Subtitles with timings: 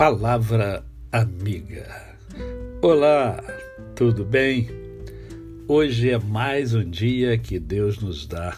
[0.00, 2.16] Palavra Amiga.
[2.80, 3.38] Olá,
[3.94, 4.66] tudo bem?
[5.68, 8.56] Hoje é mais um dia que Deus nos dá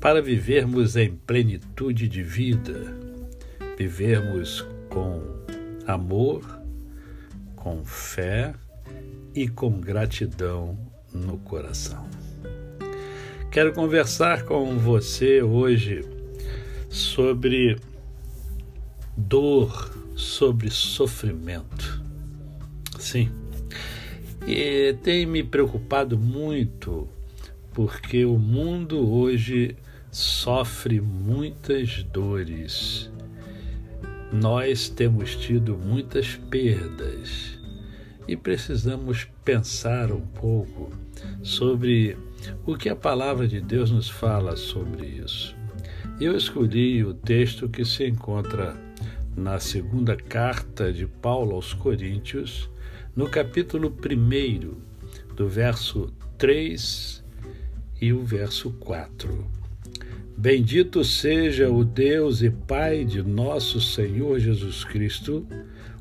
[0.00, 2.96] para vivermos em plenitude de vida,
[3.76, 5.20] vivermos com
[5.84, 6.62] amor,
[7.56, 8.54] com fé
[9.34, 10.78] e com gratidão
[11.12, 12.06] no coração.
[13.50, 16.04] Quero conversar com você hoje
[16.88, 17.76] sobre
[19.16, 22.02] dor, sobre sofrimento.
[22.98, 23.30] Sim.
[24.46, 27.08] E tem me preocupado muito
[27.72, 29.76] porque o mundo hoje
[30.10, 33.10] sofre muitas dores.
[34.32, 37.58] Nós temos tido muitas perdas
[38.26, 40.90] e precisamos pensar um pouco
[41.42, 42.16] sobre
[42.64, 45.54] o que a palavra de Deus nos fala sobre isso.
[46.20, 48.76] Eu escolhi o texto que se encontra
[49.36, 52.68] na segunda carta de Paulo aos Coríntios,
[53.16, 57.24] no capítulo 1, do verso 3
[58.00, 59.46] e o verso 4.
[60.36, 65.46] Bendito seja o Deus e Pai de nosso Senhor Jesus Cristo,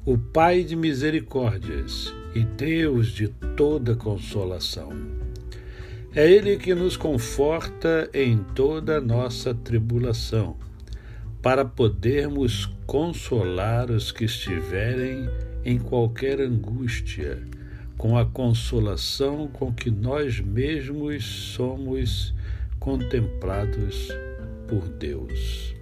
[0.06, 4.92] o Pai de misericórdias e Deus de toda consolação.
[6.14, 10.58] É Ele que nos conforta em toda nossa tribulação
[11.42, 15.28] para podermos consolar os que estiverem
[15.66, 17.42] em qualquer angústia,
[17.98, 22.34] com a consolação com que nós mesmos somos
[22.80, 24.10] contemplados
[24.68, 25.76] por Deus.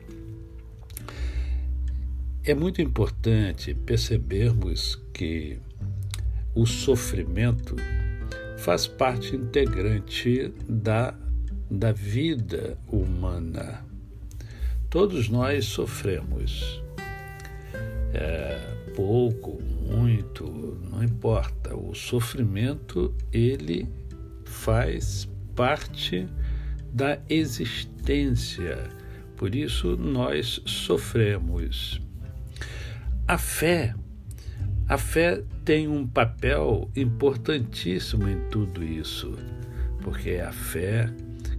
[2.43, 5.59] É muito importante percebermos que
[6.55, 7.75] o sofrimento
[8.57, 11.13] faz parte integrante da,
[11.69, 13.88] da vida humana.
[14.89, 16.81] Todos nós sofremos.
[18.11, 18.59] É,
[18.95, 21.75] pouco, muito, não importa.
[21.75, 23.87] O sofrimento, ele
[24.45, 26.27] faz parte
[26.91, 28.89] da existência.
[29.37, 32.01] Por isso nós sofremos.
[33.27, 33.93] A fé,
[34.87, 39.37] a fé tem um papel importantíssimo em tudo isso,
[40.01, 41.13] porque é a fé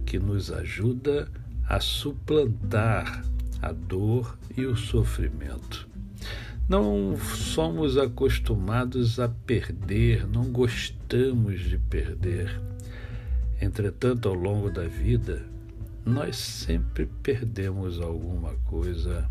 [0.05, 1.31] que nos ajuda
[1.71, 3.23] a suplantar
[3.61, 5.87] a dor e o sofrimento.
[6.67, 12.61] Não somos acostumados a perder, não gostamos de perder.
[13.61, 15.45] Entretanto, ao longo da vida,
[16.05, 19.29] nós sempre perdemos alguma coisa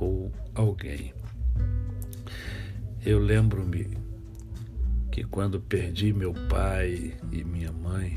[0.00, 1.12] ou alguém.
[3.04, 3.98] Eu lembro-me
[5.12, 8.16] que quando perdi meu pai e minha mãe,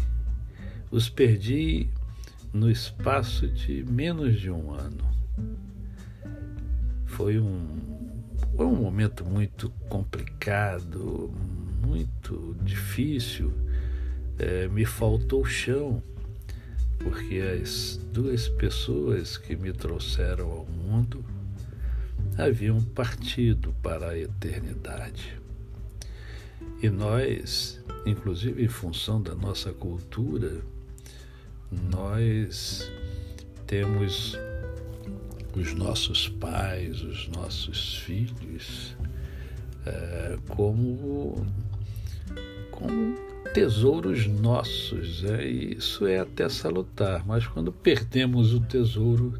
[0.89, 1.89] os perdi
[2.57, 5.07] no espaço de menos de um ano.
[7.05, 7.67] Foi um,
[8.55, 11.31] foi um momento muito complicado,
[11.85, 13.53] muito difícil.
[14.39, 16.01] É, me faltou chão,
[16.97, 21.23] porque as duas pessoas que me trouxeram ao mundo
[22.37, 25.39] haviam partido para a eternidade.
[26.81, 30.61] E nós, inclusive em função da nossa cultura,
[31.71, 32.91] nós
[33.65, 34.37] temos
[35.55, 38.95] os nossos pais, os nossos filhos,
[39.85, 41.45] é, como,
[42.71, 43.15] como
[43.53, 45.23] tesouros nossos.
[45.23, 49.33] É, isso é até salutar, mas quando perdemos o tesouro,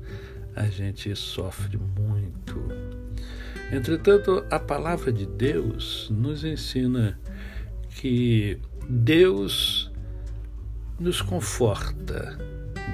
[0.55, 2.57] a gente sofre muito.
[3.71, 7.19] Entretanto, a palavra de Deus nos ensina
[7.99, 8.57] que
[8.89, 9.86] Deus
[10.99, 12.37] nos conforta,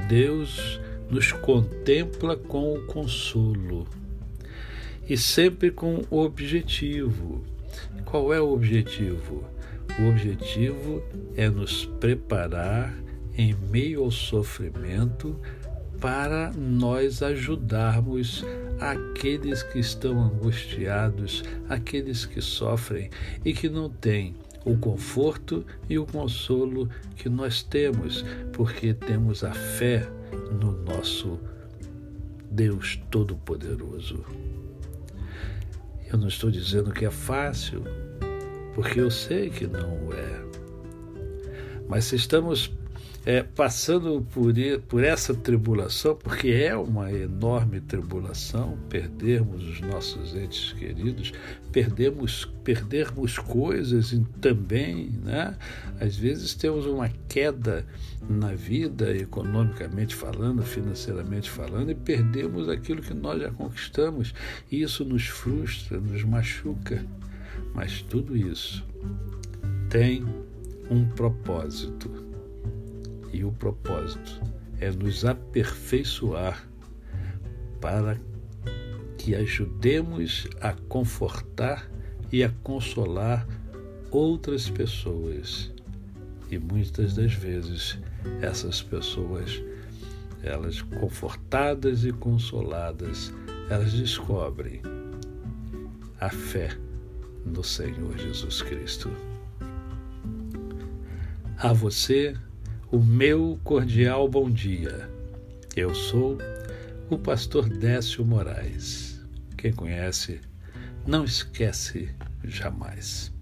[0.07, 3.87] Deus nos contempla com o consolo
[5.07, 7.43] e sempre com o objetivo.
[8.05, 9.43] Qual é o objetivo?
[9.99, 11.03] O objetivo
[11.35, 12.93] é nos preparar
[13.37, 15.39] em meio ao sofrimento
[15.99, 18.43] para nós ajudarmos
[18.79, 23.09] aqueles que estão angustiados, aqueles que sofrem
[23.45, 28.23] e que não têm o conforto e o consolo que nós temos,
[28.53, 30.07] porque temos a fé
[30.59, 31.39] no nosso
[32.49, 34.23] Deus Todo-Poderoso.
[36.11, 37.83] Eu não estou dizendo que é fácil,
[38.75, 40.43] porque eu sei que não é.
[41.87, 42.71] Mas se estamos
[43.25, 44.53] é, passando por,
[44.87, 51.31] por essa tribulação, porque é uma enorme tribulação, perdermos os nossos entes queridos,
[51.71, 55.55] perdermos, perdermos coisas também, né?
[56.01, 57.85] Às vezes temos uma queda
[58.29, 64.33] na vida, economicamente falando, financeiramente falando, e perdemos aquilo que nós já conquistamos.
[64.69, 67.05] E isso nos frustra, nos machuca.
[67.73, 68.85] Mas tudo isso
[69.89, 70.25] tem
[70.89, 72.32] um propósito
[73.33, 74.41] e o propósito
[74.79, 76.65] é nos aperfeiçoar
[77.81, 78.17] para
[79.17, 81.89] que ajudemos a confortar
[82.31, 83.47] e a consolar
[84.11, 85.71] outras pessoas.
[86.51, 87.97] E muitas das vezes
[88.41, 89.61] essas pessoas,
[90.43, 93.33] elas confortadas e consoladas,
[93.69, 94.81] elas descobrem
[96.19, 96.69] a fé
[97.45, 99.11] no Senhor Jesus Cristo.
[101.57, 102.35] A você,
[102.93, 105.09] o meu cordial bom dia.
[105.75, 106.37] Eu sou
[107.09, 109.19] o pastor Décio Moraes.
[109.57, 110.39] Quem conhece,
[111.03, 112.11] não esquece
[112.43, 113.33] jamais.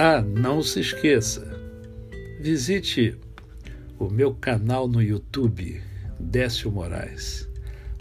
[0.00, 1.46] Ah, não se esqueça,
[2.40, 3.16] visite
[4.00, 5.80] o meu canal no YouTube,
[6.18, 7.48] Décio Moraes.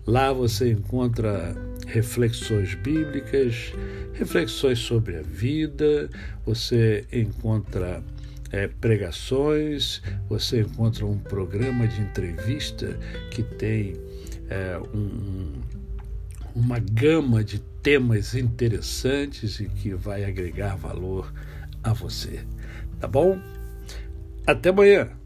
[0.07, 1.56] Lá você encontra
[1.86, 3.71] reflexões bíblicas,
[4.13, 6.09] reflexões sobre a vida,
[6.44, 8.03] você encontra
[8.53, 12.97] é, pregações, você encontra um programa de entrevista
[13.31, 13.95] que tem
[14.47, 15.53] é, um,
[16.55, 21.33] uma gama de temas interessantes e que vai agregar valor
[21.83, 22.41] a você.
[23.00, 23.39] Tá bom?
[24.45, 25.23] Até amanhã!